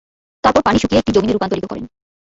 তারপর 0.43 0.61
পানি 0.63 0.77
শুকিয়ে 0.79 1.01
একটি 1.01 1.11
যমীনে 1.13 1.33
রূপান্তরিত 1.33 1.65
করেন। 1.67 1.85